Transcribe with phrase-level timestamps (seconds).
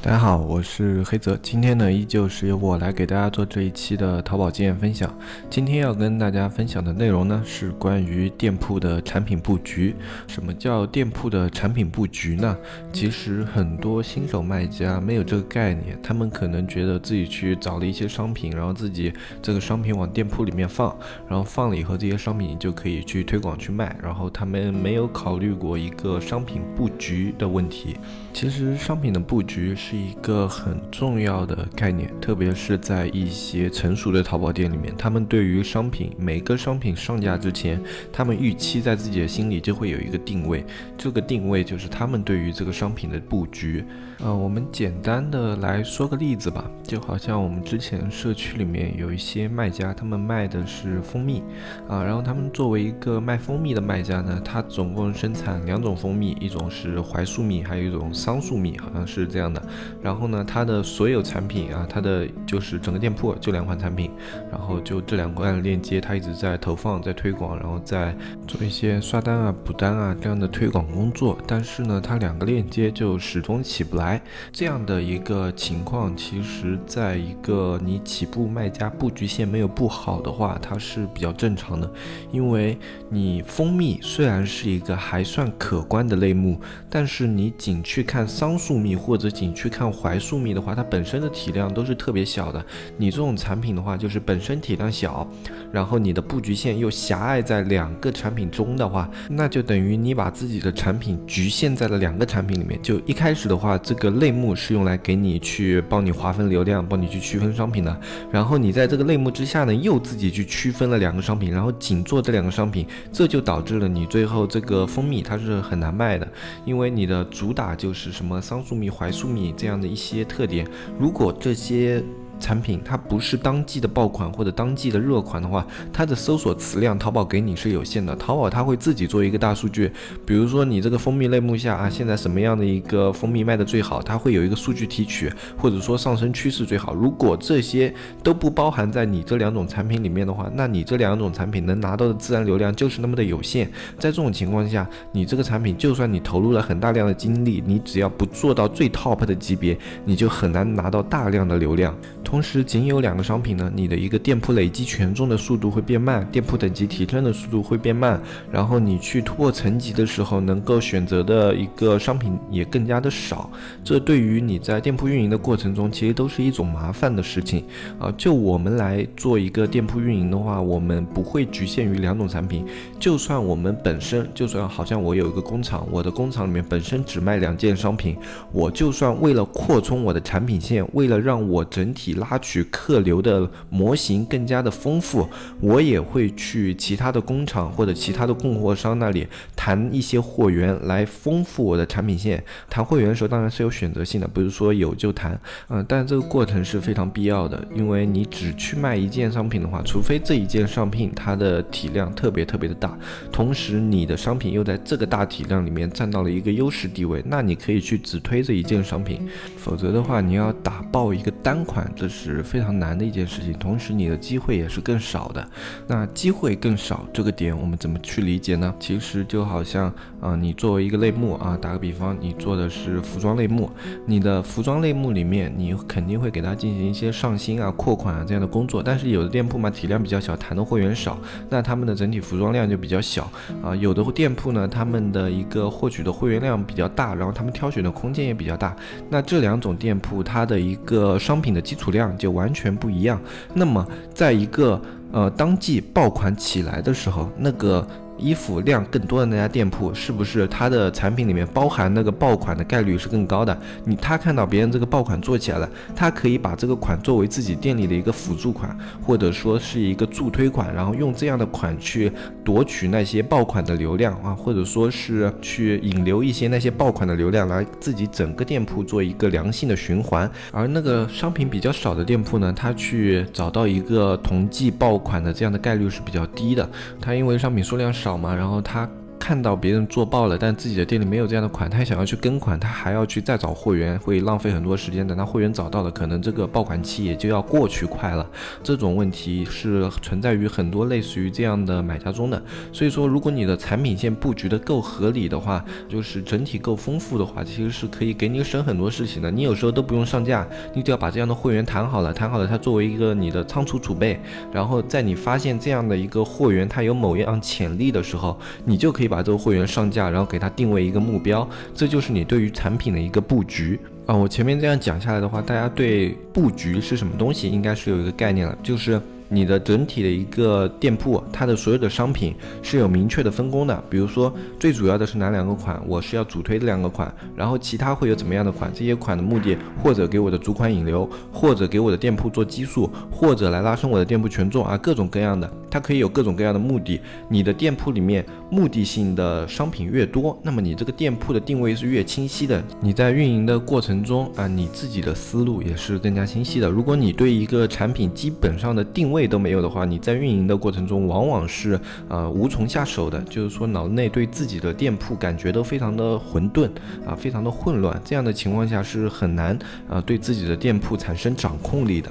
[0.00, 1.36] 大家好，我是黑泽。
[1.42, 5.12] 今天呢，依旧是由我来给大家做这一期的淘宝经验分享。
[5.50, 9.96] 今天要跟大家分享的内容呢，是关于店铺的产品布局。
[10.28, 12.56] 什么叫店铺的产品布局呢？
[12.92, 19.12] 其实很多新手卖家没有这个概念，他们可能觉得自己去找了一些商品，然后自己
[19.42, 20.96] 这个商品往店铺里面放，
[21.28, 27.96] 然后放了以后，这些商品就可以去推广去卖，然后他们没有考虑过一个商品布局的问题。
[28.32, 40.62] 其实商品的布局是是一个很重要的概念，特别是在一些成熟的淘宝店里面，他们对于商品每个商品上架之前，他们预期在自己的心里就会有一个定位，
[40.98, 43.82] 这个定位就是他们对于这个商品的布局。
[44.18, 51.42] 呃，我们简单的来说个例子吧，就好像我们之前社区里面有一些卖家，他们卖的是蜂蜜，
[51.88, 59.62] 啊，然后他们作为一个卖蜂蜜的卖家呢，他总共生产两种蜂蜜，一种是槐树蜜，还有一种桑树蜜，好像是这样的。
[60.02, 64.10] 然后呢，它的所有产品啊，它的就是整个店铺就两款产品，
[64.50, 71.38] 然后就这两款链接，它一直在投放，在推广，然后在做一些刷单啊、补单啊这样的推广工作。
[71.46, 74.20] 但是呢，它两个链接就始终起不来。
[74.52, 81.90] 这样的一个情况，其实在一个你起步卖家布局线没有布好的话，它是比较正常的。
[82.30, 92.64] 因为你蜂蜜虽然是一个还算可观的类目，但是你仅去看桑树蜜或者仅去看槐树蜜的话，它本身的体量都是特别小的。
[92.96, 95.26] 你这种产品的话，就是本身体量小，
[95.72, 102.80] 然后你的布局线又狭隘在两个产品中的话，那就等于你把自己的产品局限在了两个产品里面。
[102.82, 108.00] 就一开始的话，这个类目是用来给你去帮你划分流量，帮你去区分商品的。
[108.30, 116.26] 然后你在这个类目之下呢，又自己去区分了两个商品，然后仅做这两个商品，这就导致了你最后这个蜂蜜它是很难卖的，
[116.64, 120.66] 因为你的主打就是什么桑树蜜、槐树蜜这样的一些特点，
[120.98, 122.02] 如果这些。
[122.38, 128.14] 产品它不是当季的爆款或者当季的热款的话，它的搜索词量淘宝给你是有限的。
[128.16, 129.90] 淘宝它会自己做一个大数据，
[130.24, 136.94] 比如说你这个蜂蜜类目下啊，现在什么样的一个蜂蜜卖的最好，它会有一个数据提取，或者说上升趋势最好。
[136.94, 143.66] 如果这些都不包含在你这两种产品里面的话，那你这两种产品能拿到的自然流量就是那么的有限。
[143.98, 151.94] 在这种情况下，你这个产品就算你投入了很大量的精力，你只要不做到最 top 的级别，你就很难拿到大量的流量。
[152.28, 158.20] 同时，仅有两个商品呢，你的一个店铺累积权重的速度会变慢，店铺等级提升的速度会变慢，
[158.52, 163.50] 然后你去突破层级的时候，能够选择的一个商品也更加的少。
[163.82, 167.64] 这对于你在店铺运营的过程中，其实都是一种麻烦的事情
[167.98, 168.12] 啊。
[168.18, 172.66] 就我们来做一个店铺运营的话，我们不会局限于两种产品。
[173.00, 178.18] 就算我们本身，就算好像我有一个工厂，我的工厂里面本身只卖两件商品，
[178.52, 185.28] 我就算为了扩充我的产品线，为了让我整体拉取客流的模型更加的丰富，
[185.60, 192.42] 我也会去其他的工厂或者其他的供货商那里谈一些货源来丰富我的产品线。
[192.68, 202.96] 谈货源的时候当然是有选择性的，不是说有就谈，嗯，但这个过程是非常必要的，因为你只去卖一件商品的话，除非这一件商品它的体量特别特别的大，
[203.30, 211.90] 同时你的商品又在这个大体量里面占到了一个优势地位，那你可以去只推这一件商品，否则的话你要打爆一个单款。
[211.94, 215.46] 这是非常难的一件事情，同时你的机会也是更少的。
[215.86, 218.74] 那机会更少这个点，我们怎么去理解呢？
[218.80, 223.70] 其实就好像，啊，你作为一个类目啊，打个比方，你做的是服装类目，
[224.06, 228.82] 你的服装类目里面，你肯定会给它进行一些上新啊、扩款啊这样的工作。
[228.82, 231.18] 但是有的店铺嘛，体量比较小，谈的货源少，
[231.50, 233.30] 那他们的整体服装量就比较小
[233.62, 233.76] 啊。
[233.76, 238.74] 有的店铺呢，他们的一个获取的货源量比较大，然后他们挑选的空间也比较大。
[239.10, 241.97] 那这两种店铺，它的一个商品的基础量。
[241.98, 243.20] 量就完全不一样。
[243.52, 244.80] 那么，在一个
[245.12, 247.86] 呃当季爆款起来的时候，那个。
[248.18, 253.56] 衣服量更多的那家店铺，是不是它的产品里面包含那个爆款的概率是更高的？
[253.84, 262.12] 你他看到别人这个爆款做起来了，他可以把这个款作为自己店里的一个辅助款，或者说是一个助推款，然后用这样的款去
[262.44, 270.28] 夺取那些爆款的流量啊，或者说是去引流一些那些爆款的流量，来自己整个店铺做一个良性的循环。
[270.50, 276.68] 而那个商品比较少的店铺呢，他去找到一个同季爆款的这样的概率是比较低的，
[277.00, 278.07] 他因为商品数量少。
[278.08, 285.06] 少嘛，然后他看到别人做爆了，但自己的店里没有这样的款，他想要去跟款，他还要去再找货源，会浪费很多时间。
[285.06, 288.26] 等他货源找到了，可能这个爆款期也就要过去快了。
[288.62, 292.42] 这种问题是存在于很多类似于这样的买家中的。
[292.72, 299.30] 所以说，如果你的产品线布局的够合理的话，就是整体够丰富的话，其实是可以给你省很多事情的。
[299.30, 304.20] 你有时候都不用上架，你只要把这样的货源谈好了，谈好了，它作为一个你的仓储储备，
[304.52, 314.14] 然后在你发现这样的一个货源它有某样潜力的时候，你就可以把这个会员上架，然后给他定位一个目标，这就是你对于产品的一个布局啊。
[314.14, 319.00] 我前面这样讲下来的话，大家对布局是什么东西应该是有一个概念了，就是。
[319.28, 323.84] 你的整体的一个店铺，它的所有的商品是有明确的分工的。
[323.90, 328.70] 比如说，最主要的是哪两个款，我是要主推这两个款，然后其他会有怎么样的款？
[328.74, 337.00] 这些款的目的，或者给我的主款引流，或者给我的店铺做基数，或者来拉升我的店铺权重啊，各种各样的，它可以有各种各样的目的。
[337.28, 342.62] 你的店铺里面目的性的商品越多，那么你这个店铺的定位是越清晰的。
[342.80, 346.70] 你在运营的过程中啊，你自己的思路也是更加清晰的。
[346.70, 351.78] 如果你对一个产品基本上的定位，位都没有的话，你在运营的过程中往往是
[352.08, 356.70] 呃无从下手的，就是说脑内对自己的店铺感觉都非常的混沌
[357.04, 362.10] 啊，非常的混乱，这样的情况下是很难啊对自己的店铺产生掌控力的。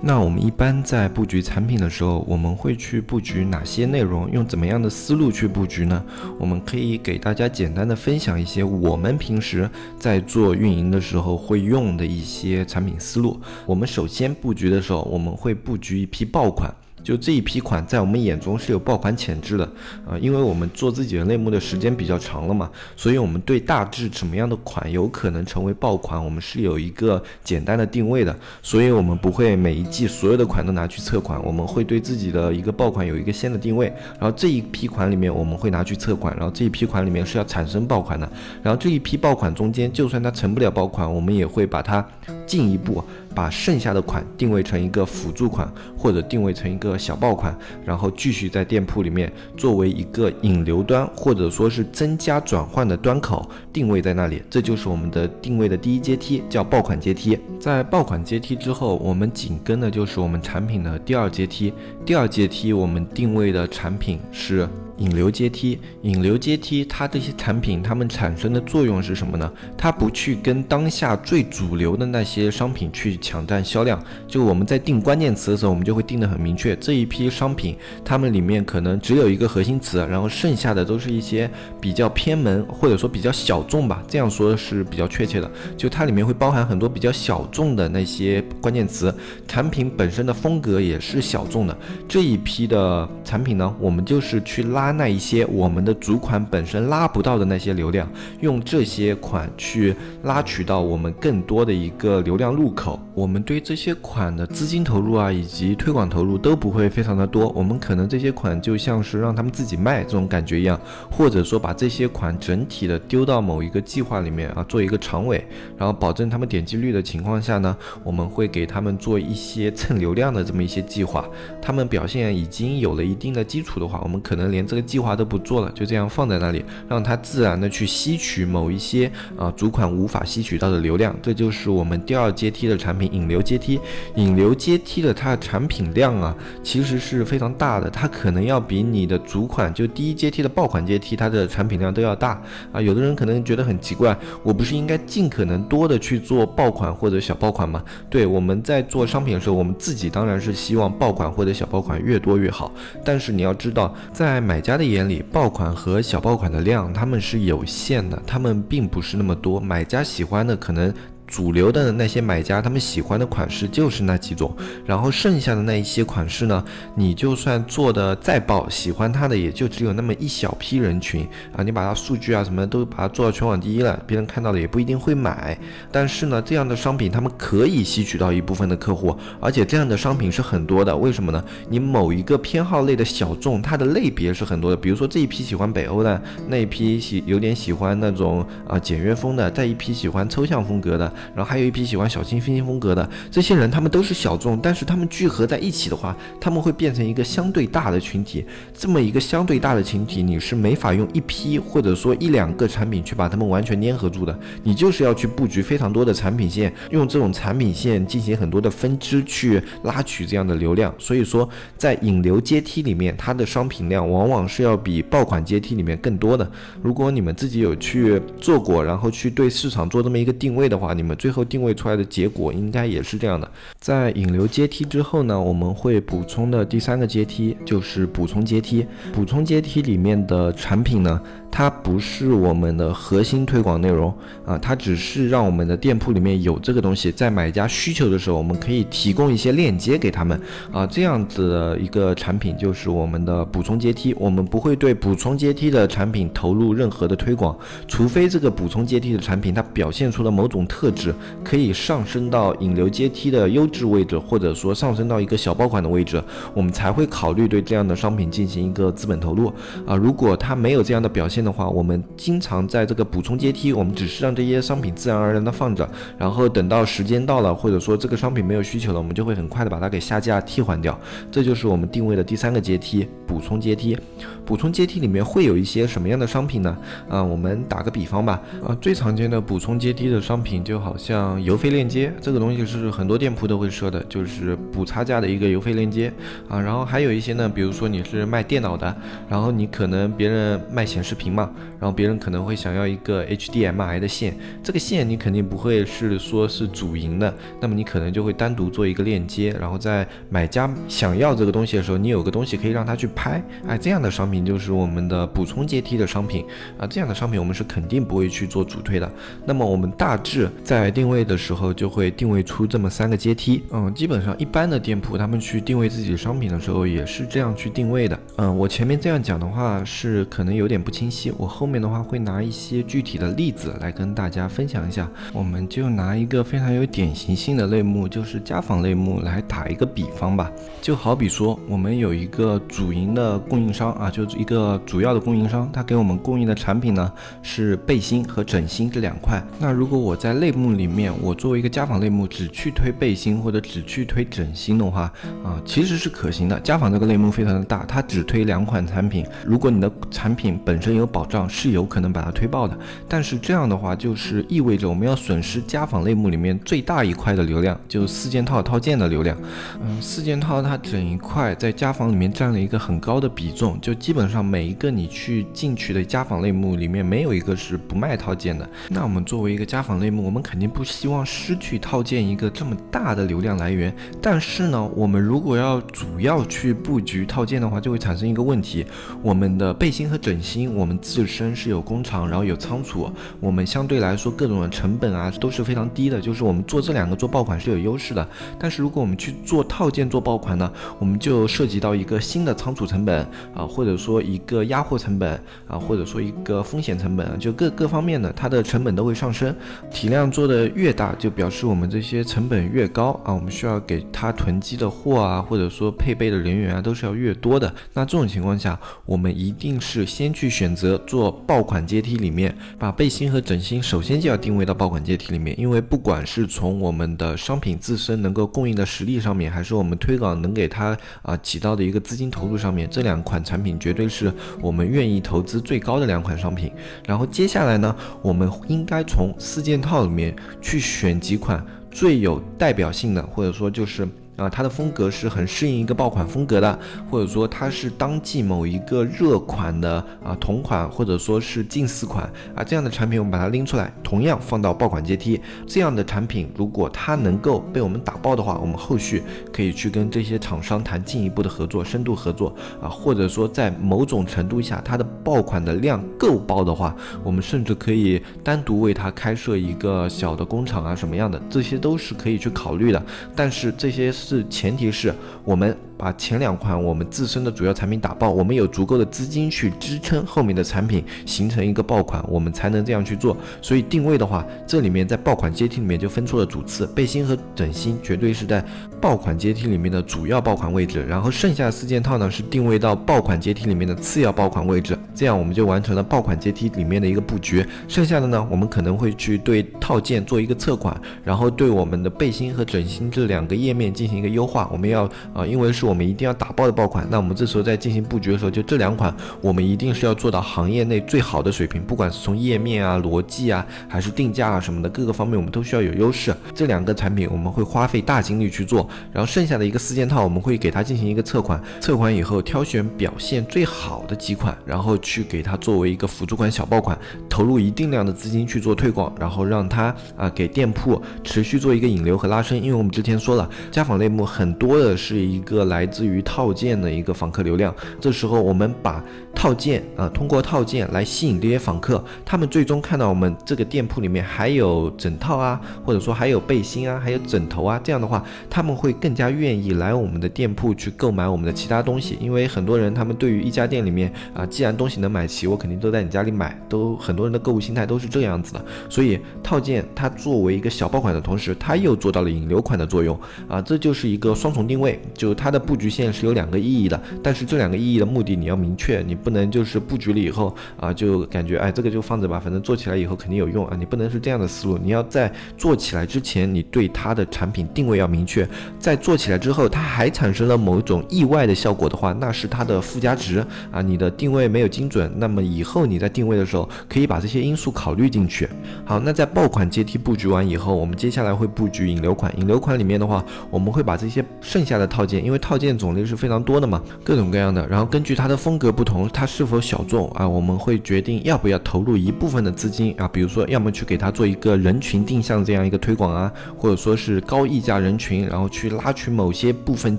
[0.00, 4.30] 那我们一般在布局产品的时候，我们会去布局哪些内容？
[4.30, 6.04] 用怎么样的思路去布局呢？
[6.38, 9.68] 我们可以给大家简单的分享一些我们平时
[9.98, 13.40] 在做运营的时候会用的一些产品思路。
[13.64, 16.72] 我们首先布局的时候，我们会布局一批爆款。
[17.06, 19.64] 就这一批款，在我们眼中是有爆款潜质的
[20.04, 33.86] 啊，因为我们做自己的类目的时间比较长了嘛，所以我们对大致什么样的款有可能成为爆款，我们是有一个简单的定位的，所以我们不会每一季所有的款都拿去测款，我们会对自己的一个爆款有一个先的定位，
[34.18, 38.28] 然后这一批款里面我们会拿去测款，然后这一批款里面是要产生爆款的，
[38.64, 42.04] 然后这一批爆款中间，就算它成不了爆款，我们也会把它
[42.46, 43.02] 进一步。
[43.34, 54.42] 把剩下的款定位成一个辅助款，或者定位成一个小爆款，然后继续在店铺里面作为一个引流端，或者说是增加转换的端口，定位在那里。
[54.48, 57.38] 这就是我们的定位的第一阶梯，叫爆款阶梯。
[57.60, 61.74] 在爆款阶梯之后，我们紧跟的就是我们产品的第二阶梯。
[62.06, 64.66] 第二阶梯我们定位的产品是。
[64.98, 69.52] 引流阶梯，引流阶梯，它这些产品，它们产生的作用是什么呢？
[69.76, 74.02] 它不去跟当下最主流的那些商品去抢占销量。
[74.26, 85.50] 就我们在定关键词的时候，我们就会定得很明确，这一批商品，它们里面可能只有一个核心词，然后剩下的都是一些比较偏门或者说比较小众吧，这样说是比较确切的。
[85.76, 89.14] 就它里面会包含很多比较小众的那些关键词，
[89.46, 91.76] 产品本身的风格也是小众的。
[92.08, 94.85] 这一批的产品呢，我们就是去拉。
[94.86, 98.08] 拉那一些我们的主款本身拉不到的那些流量，
[98.40, 99.92] 用这些款去
[100.22, 103.00] 拉取到我们更多的一个流量入口。
[103.12, 107.48] 我们对这些款的资金投入啊，以及推广投入都不会非常的多。
[107.48, 110.78] 我们可能这些款就像是让他们自己卖这种感觉一样，
[111.10, 115.44] 或者说把这些款整体的丢到某一个计划里面啊，做一个长尾，
[115.76, 121.28] 然后保证他们点击率的情况下呢，我们会给他们做一些蹭流量的这么一些计划。
[121.60, 133.80] 他们表现已经有了一定的基础的话，我们可能连这个计划都不做了，就这样放在那里，让它自然的去吸取某一些啊主款无法吸取到的流量，这就是我们第二阶梯的产品引流阶梯。
[134.16, 142.40] 引流阶梯的它的产品量啊，其实是非常大的，它可能要比你的主款就第一阶梯的爆款阶梯它的产品量都要大
[142.70, 142.80] 啊。
[142.80, 147.82] 有的人可能觉得很奇怪，我不是应该尽可能多的去做爆款或者小爆款吗？
[148.10, 152.70] 对，我们在做商品的时候，我们自己当然是希望爆款或者小爆款越多越好，
[153.04, 160.92] 但是你要知道，在买家的眼里，爆款和小爆款的量他们是有限的，他们并不是那么多，买家喜欢的可能。
[161.26, 164.54] 主流的那些买家，他们喜欢的款式就是那几种，
[164.84, 166.64] 然后剩下的那一些款式呢，
[166.94, 171.62] 你就算做的再爆，喜欢它的也就只有那么一小批人群啊。
[171.62, 175.58] 你把它数据啊什么都把它做到全网第一了，别人看到了也不一定会买。
[175.90, 180.96] 但是呢，这样的商品他们可以吸取到一部分的客户，而且这样的商品是很多的。
[180.96, 181.44] 为什么呢？
[181.68, 184.76] 你某一个偏好类的小众，它的类别是很多的。
[184.76, 191.12] 比如说这一批喜欢北欧的，那一批喜有点喜欢那种啊简约风的，再一批喜欢抽象风格的。
[191.34, 193.08] 然后还有一批喜欢小清新风格的。
[193.30, 198.44] 这些人他们都是小众，但是他们聚合在一起的话，他们会变成一个相对大的群体。
[198.76, 204.38] 这么一个相对大的群体，你是没法用一批或者说一两个产品去把他们完全粘合住的。
[204.62, 210.94] 你就是要去布局非常多的产品线，用这种产品线进行很多的分支去拉取这样的流量。
[210.98, 216.48] 所以说，在引流阶梯里面，它的商品量往往是要比爆款阶梯里面更多的。
[216.82, 223.48] 如果你们自己有去做过，然后去对市场做这么一个定位的话，你们最后定位出来的结果应该也是这样的。
[223.78, 228.84] 在引流阶梯之后呢，我们会补充的第三个阶梯就是补充阶梯。
[229.12, 231.20] 补充阶梯里面的产品呢？
[231.56, 234.12] 它不是我们的核心推广内容
[234.44, 240.38] 啊，它只是让我们的店铺里面有这个东西，在买家需求的时候，我们可以提供一些链接给他们
[240.70, 244.14] 啊，这样子的一个产品就是我们的补充阶梯。
[244.18, 247.56] 我们不会对补充阶梯的产品投入任何的推广，
[247.88, 256.22] 除非这个补充阶梯的产品它表现出了某种特质，可以上升到引流阶梯的优质位置，或者说上升到一个小爆款的位置，
[256.52, 259.50] 我们才会考虑对这样的商品进行一个资本投入
[259.86, 259.96] 啊。
[259.96, 265.88] 如果它没有这样的表现，的话，我们经常在这个补充阶梯，我们只是让这些商品自然而然的放着，
[266.18, 270.98] 然后等到时间到了，或者说这个商品没有需求了，我们就会很快的把它给下架替换掉。
[271.30, 273.96] 这就是我们定位的第三个阶梯——补充阶梯。
[274.44, 276.76] 补充阶梯里面会有一些什么样的商品呢？
[277.08, 278.42] 啊，我们打个比方吧。
[278.64, 286.12] 啊，最常见的补充阶梯的商品就好像邮费链接，这个东西是很多店铺都会设的，就是补差价的一个邮费链接
[286.48, 286.60] 啊。
[286.60, 288.94] 然后还有一些呢，比如说你是卖电脑的，
[289.28, 304.36] 然后你可能别人卖显示屏嘛，然后别人可能会想要一个 HDMI 的线，这个线你肯定不会是说是主营的，那么你可能就会单独做一个链接，然后在买家想要这个东西的时候，你有个东西可以让他去拍，哎，这样的商品。
[304.46, 306.44] 就是我们的补充阶梯的商品
[306.78, 309.10] 啊，这样的商品我们是肯定不会去做主推的。
[309.44, 313.62] 那么我们大致在定位的时候就会定位出这么三个阶梯。
[313.72, 318.20] 嗯，基本上一般的店铺他们去定位自己的商品的时候也是这样去定位的。
[318.36, 325.08] 嗯，我前面这样讲的话是可能有点不清晰，我后面的话会拿一些具体的例子来跟大家分享一下。
[325.32, 330.50] 我们就拿一个非常有典型性的类目，就是家纺类目来打一个比方吧。
[330.82, 339.42] 就好比说我们有一个主营的供应商啊，就是一个主要的供应商，他给我们供应的产品呢是背心和枕芯这两块。
[339.58, 345.12] 那如果我在类目里面，我作为一个家纺类目，只去推背心或者只去推枕芯的话，
[345.44, 346.58] 啊，其实是可行的。
[346.60, 349.24] 家纺这个类目非常的大，它只推两款产品。
[349.44, 352.78] 如果你的产品本身有保障，是有可能把它推爆的。
[353.08, 359.34] 但是这样的话，就是意味着我们要损失家纺类目里面最大一块的流量，就四件套套件的流量。
[359.80, 364.26] 嗯，四件套它整一块在家纺里面占了一个很高的比重，就基本。
[364.26, 368.68] 上每一个你去进去的家纺类目里面，没有一个是不卖套件的。
[368.88, 373.94] 那我们作为一个家纺类目，我们肯定不希望失去套件一个这么大的流量来源。
[374.20, 378.84] 但是呢，我们如果要主要去布局套件的话，就会产生一个问题：
[379.22, 383.10] 我们的背心和枕芯，我们自身是有工厂，然后有仓储，
[383.40, 386.20] 我们相对来说各种的成本啊都是非常低的。
[386.20, 388.28] 就是我们做这两个做爆款是有优势的。
[388.58, 393.20] 但是如果我们去做套件做爆款呢，我们就涉及到一个新的仓储成本
[393.54, 394.16] 啊，或者说。
[394.26, 399.54] 一个压货成本啊，或者说一个风险成本，就各各方面的它的成本都会上升。
[399.90, 403.32] 体量做的越大，就表示我们这些成本越高啊。
[403.32, 407.72] 我们需要给它囤积的货啊，或者说配备的人员啊，都是要越多的。
[407.92, 424.06] 那这种情况下，我们一定是先去选择做爆款阶梯里面，把背心和枕芯首先就要定位到爆款阶梯里面，因为不管是从我们的商品自身能够供应的实力上面，还是我们推广能给它啊起到的一个资金投入上面，这两款产品绝对。
[424.08, 426.72] 是我们愿意投资最高的两款商品，
[427.06, 434.08] 然后接下来呢，我们应该从四件套里面去选几款最有代表性的，或者说就是。
[434.36, 436.78] 啊，它的风格是很适应一个爆款风格的，
[437.10, 445.40] 或者说它是当季某一个热款的啊同款，或者说是近似款啊这样的产品，我们把它拎出来，同样放到爆款阶梯。
[445.66, 463.02] 这样的产品，如果它能够被我们打爆的话，我们后续可以去跟这些厂商谈进一步的合作，深度合作啊，或者说在某种程度下，它的爆款的量够爆的话，我们甚至可以单独为它开设一个小的工厂啊什么样的，这些都是可以去考虑的。
[463.34, 464.12] 但是这些。
[464.26, 465.14] 是前提是
[465.44, 465.76] 我们。
[465.98, 473.34] 把前两款我们自身的主要产品打爆，我们有足够的资金去支撑后面的产品形成一个爆款，我们才能这样去做。
[473.62, 478.62] 所以定位的话，这里面在爆款阶梯里面就分出了主次，背心和枕芯绝对是在
[479.00, 487.64] 爆款阶梯里面的主要爆款位置，然后剩下四件套呢是定位到爆款阶梯里面的次要爆款位置，这样我们就完成了爆款阶梯里面的一个布局。
[487.86, 494.68] 剩下的呢，我们可能会去对套件做一个测款，然后对我们的背心和枕芯这两个页面进行一个优化。
[494.72, 506.34] 我们要啊，因为是我们一定要打爆的爆款，那我们这时候在进行布局的时候，就这两款我们一定是要做到行业内最好的水平，不管是从页面啊、逻辑啊，还是定价啊什么的各个方面，我们都需要有优势。
[506.54, 508.85] 这两个产品我们会花费大精力去做。
[509.12, 522.56] 然后剩下的一个四件套，我们会给它进行一个测款，测款以后挑选表现最好的几款，然后去给它作为一个辅助款小爆款，投入一定量的资金去做推广，然后让它啊给店铺持续做一个引流和拉升。
[522.60, 529.02] 因为我们之前说了，家纺类目很多的是一个来自于套件的一个访客流量，这时候我们把
[529.36, 538.96] 套件啊通过套件来吸引这些访客，他们最终看到我们这个店铺里面还有枕套啊，或者说还有背心啊，还有枕头啊，这样的话他们会。
[538.98, 548.64] 更加愿意来我们的店铺去购买我们的其他东西，因为很多人他们对于一家店里面啊，既然东西能买齐，我肯定都在你家里买，都很多人的购物心态都是这样子的。
[548.88, 553.16] 所以套件它作为一个小爆款的同时，它又做到了引流款的作用
[553.46, 556.98] 啊，这就是一个双重定位，就它的布局线是有两个意义的。
[557.22, 568.48] 但是这两个意义的目的你要明确，你不能就是布局了以后啊，就感觉哎这个就放着吧，反正做起来以后肯定有用啊，你不能是这样的思路，你要在做起来之前，你对它的产品定位要明确。
[568.78, 573.82] 在做起来之后，它还产生了某种意外的效果的话，那是它的附加值啊。
[573.82, 578.48] 你的定位没有精准，那么以后你在定位的时候，可以把这些因素考虑进去。
[578.84, 582.32] 好，那在爆款阶梯布局完以后，我们接下来会布局引流款。
[582.38, 587.66] 引流款里面的话，我们会把这些剩下的套件，因为套件种类是非常多的嘛，各种各样的。
[587.66, 598.66] 然后根据它的风格不同，它是否小众啊，我们会决定要不要投入一部分的资金啊，比如说要么去给它做一个人群定向这样一个推广啊，或者说是高溢价人群，然后去。
[598.76, 599.98] 拉取某些部分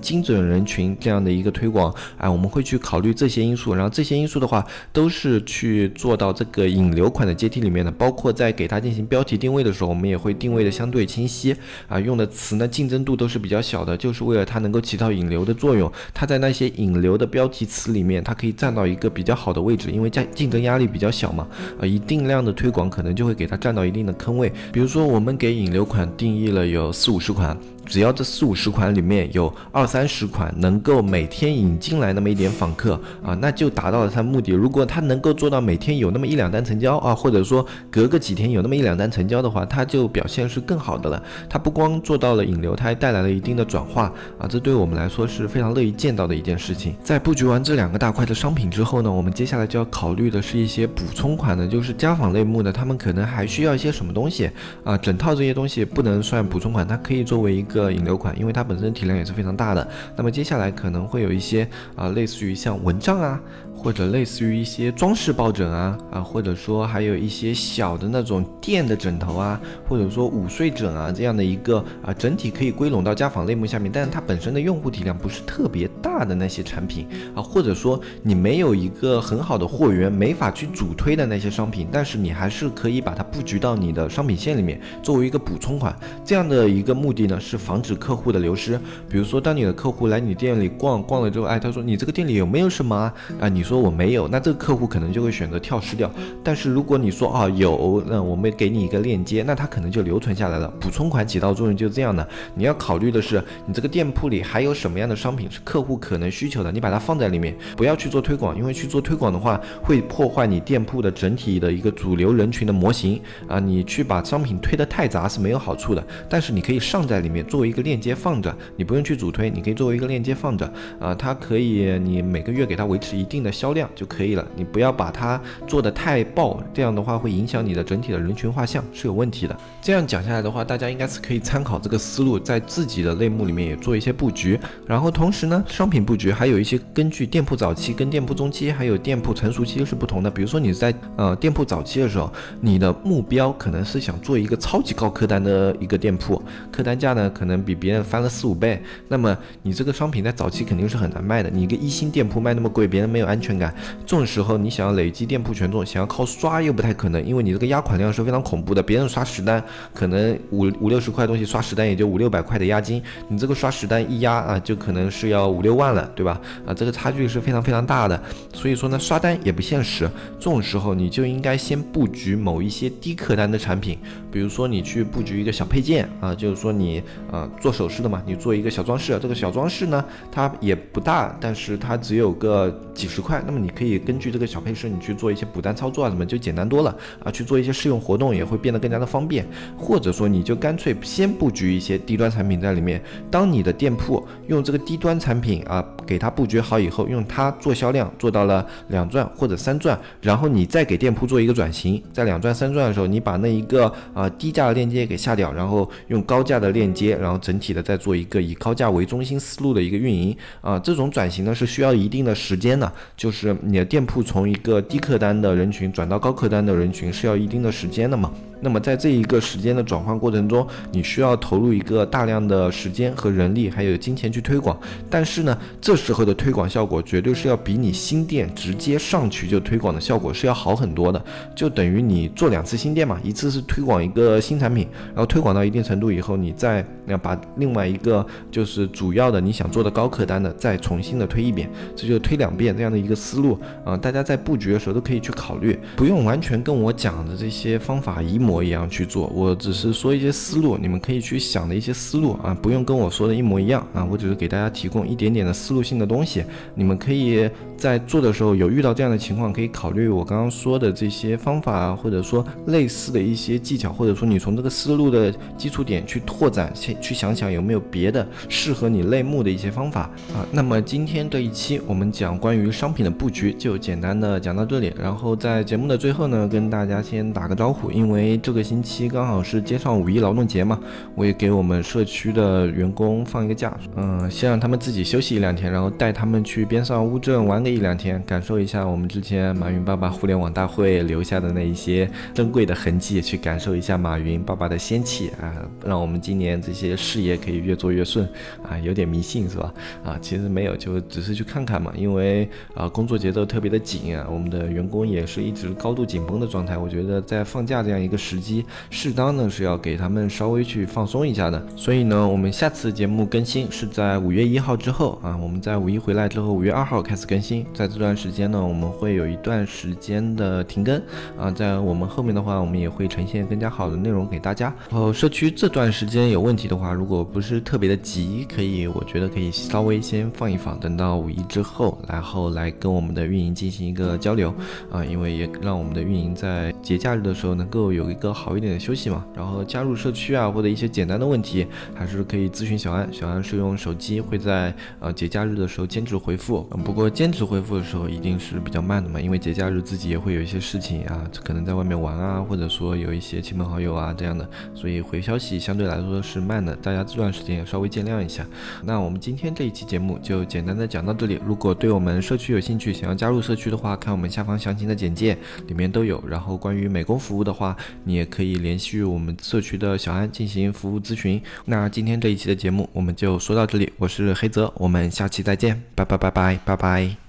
[0.00, 11.56] 精准人群这样的一个推广，哎，我们会去考虑这些因素，然后这些因素的话，都是去做到这个引流款的阶梯里面的，包括在给它进行标题定位的时候，我们也会定位的相对清晰，
[11.88, 15.90] 啊，用的词呢竞争度都是比较小的，就是为了它能够起到引流的作用。
[16.14, 21.46] 它在那些引流的标题词里面，它可以占到一个比较好的位置，因为价竞争压力比较小嘛，
[21.80, 24.52] 啊，一定量的推广可能就会给它占到一定的坑位。
[24.72, 27.56] 比如说我们给引流款定义了有四五十款。
[27.88, 34.52] 只要这四五十款里面有二三十款能够每天引进来那么一点访客啊，那就达到了它目的。
[34.52, 41.22] 如果它能够做到每天有那么一两单成交啊，或者说隔个几天有那么一两单成交的话，它就表现是更好的了。
[41.48, 46.94] 它不光做到了引流，它还带来了一定的转化啊，这对我们来说是非常乐意见到的一件事情。
[47.02, 54.50] 在布局完这两个大块的商品之后呢，我们接下来就要考虑的是一些补充款的，就是家纺类目的，他们可能还需要一些什么东西
[54.84, 54.94] 啊？
[54.98, 57.77] 整套这些东西不能算补充款，它可以作为一个。
[57.80, 59.86] 个引流款，因为它本身体量也是非常大的。
[60.16, 63.40] 那么接下来可能会有一些啊，类似于像蚊帐啊。
[63.78, 85.96] 或者类似于一些装饰抱枕啊啊，或者说还有一些小的那种垫的枕头啊，或者说午睡枕啊这样的一个啊，整体可以归拢到家纺类目下面，但是它本身的用户体量不是特别大的那些产品啊，或者说你没有一个很好的货源，没法去主推的那些商品，但是你还是可以把它布局到你的商品线里面，作为一个补充款。
[86.24, 88.76] 这样的一个目的呢，是防止客户的流失。
[89.08, 93.14] 比如说，当你的客户来你店里逛逛了之后，哎，他说你这个店里有没有什么啊？
[93.38, 93.67] 啊，你。
[93.68, 96.10] 说我没有，那这个客户可能就会选择跳失掉。
[96.42, 100.72] 但是如果你说啊有，那我们给你一个链接，那他可能就留存下来了。
[100.80, 102.26] 补充款起到作用就是这样的。
[102.54, 113.60] 你要考虑的是，你这个店铺里还有什么样的商品是客户可能需求的，你把它放在里面，不要去做推广，因为去做推广的话会破坏你店铺的整体的一个主流人群的模型啊。
[113.60, 116.02] 你去把商品推得太杂是没有好处的。
[116.26, 121.14] 但是你可以上在里面作为一个链接放着，你不用去主推，你可以作为一个链接放着啊。
[121.14, 123.52] 它可以你每个月给它维持一定的。
[123.58, 129.56] 销量就可以了，你不要把它做的太爆，这样的话会影响你的整体的人群画像，是有问题的。
[129.82, 134.56] 这样讲下来的话，大家应该是可以参考这个思路，在自己的类目里面也做一些布局。
[134.86, 140.30] 然后同时呢，商品布局还有一些根据店铺早期跟店铺中期还有店铺成熟期是不同的。
[140.30, 146.40] 比如说你在呃店铺早期的时候，你的目标可能是想做一个超级高客单的一个店铺，
[146.70, 151.50] 客单价呢可能比别人翻了四五倍，那么你这个商品在早期肯定是很难卖的。
[151.50, 153.47] 你一个一星店铺卖那么贵，别人没有安全。
[153.48, 153.74] 全感。
[154.04, 158.82] 这种时候你想要累积店铺权重，想要靠刷又不太可能，因为你这个压款量是非常恐怖的。
[158.82, 159.62] 别人刷十单
[159.94, 166.38] 可能五五六十块东西刷十单也就五六百块的押金，你这个刷十单一压啊就可能是要五六万了，对吧？
[166.66, 168.20] 啊，这个差距是非常非常大的。
[168.52, 170.08] 所以说呢，刷单也不现实。
[170.38, 173.98] 这种时候你就应该先布局某一些低客单的产品，
[174.30, 189.46] 比如说你去布局一个小配件啊，就是说你啊做首饰的嘛，你做一个小装饰，这个小装饰呢它也不大，但是它只有个几十块，那么你可以根据这个小配饰，你去做一些补单操作啊，什么就简单多了啊，去做一些试用活动也会变得更加的方便，
[189.76, 210.36] 或者说你就干脆先布局一些低端产品在里面，当你的店铺用这个低端产品啊给它布局好以后，用它做销量做到了两钻或者三钻，然后你再给店铺做一个转型，在两钻三钻的时候，你把那一个啊低价的链接给下掉，然后用高价的链接，然后整体的再做一个以高价为中心思路的一个运营。
[210.60, 218.32] 啊，这种转型呢是需要一定的时间的，就就是你的店铺从一个低客单的人群转到高客单的人群是要一定的时间的嘛。
[218.60, 224.78] 那么在这一个时间的转换过程中，你需要投入一个大量的时间和人力，还有金钱去推广。
[225.08, 231.24] 但是呢，这时候的推广效果绝对是要比你新店直接上去就推广的效果是要好很多的。
[231.54, 243.96] 就等于你做两次新店嘛，一次是推广一个新产品，然后推广到一定程度以后，你再要把另外一个就是主要的你想做的高客单的再重新的推一遍，这就推两遍这样的一个思路啊。
[243.96, 248.47] 大家在布局的时候都可以去考虑，不用完全跟我讲的这些方法一模。
[248.48, 256.42] 模一样去做，我只是说一些思路，你们可以去想的一些思路啊，不用跟我说的一模一样啊，我只是给大家提供一点点的思路性的东西，
[256.74, 270.02] 你们可以在做的时候有遇到这样的情况，可以考虑我刚刚说的这些方法，或者说类似的一些技巧，或者说你从这个思路的基础点去拓展，去去想想有没有别的适合你类目的一些方法
[270.34, 270.46] 啊。
[270.50, 278.37] 那么今天这一期我们讲关于商品的布局，就简单的讲到这里，然后在节目的最后呢，跟大家先打个招呼，因为。
[278.40, 280.78] 这个星期刚好是接上五一劳动节嘛，
[281.14, 298.28] 我也给我们社区的员工放一个假，嗯，先让他们自己休息一两天，然后带他们去边上乌镇玩个一两天，感受一下我们之前马云爸爸互联网大会留下的那一些珍贵的痕迹，去感受一下马云爸爸的仙气啊，让我们今年这些事业可以越做越顺
[298.68, 299.74] 啊，有点迷信是吧？
[300.04, 308.38] 啊，其实没有，就只是去看看嘛，因为啊工作节奏特别的紧啊，我们的员工也是一直高度紧绷的状态，我觉得在放假这样一个时时。
[308.38, 321.02] 机适当呢是要给他们稍微去放松一下的，所以呢，我们下次节目更新是在五月一号之后啊，我们在五一回来之后，五月二号开始更新，在这段时间呢，我们会有一段时间的停更
[321.36, 324.72] 啊，在我们后面的话，我们也会呈现更加好的内容给大家。
[324.88, 334.54] 然后社区这段时间有问题的话，如果不是特别的急，可以，我觉得可以稍微先放一放，等到五一之后，然后来跟我们的运营进行一个交流
[334.90, 343.08] 啊，因为也让我们的运营在节假日的时候能够有一一个好一点的休息嘛，然后加入社区啊，或者一些简单的问题，还是可以咨询小安。
[343.12, 358.44] 小安是用手机会在呃节假日的时候兼职回复，不过兼职回复的时候一定是比较慢的嘛，因为节假日自己也会有一些事情啊，可能在外面玩啊，或者说有一些亲朋好友啊这样的，所以回消息相对来说是慢的，大家这段时间也稍微见谅一下。
[358.82, 366.20] 那我们今天这一期节目就简单的讲到这里，如果对我们社区有兴趣，想要加入社区的话，看我们下方详情的简介里面都有。
[366.26, 367.76] 然后关于美工服务的话，
[368.08, 371.40] 你也可以联系我们社区的小安进行服务咨询。
[371.66, 377.27] 那今天这一期的节目我们就说到这里，我是黑泽，我们下期再见，拜拜拜拜拜拜。